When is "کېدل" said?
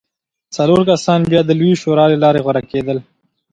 2.71-2.97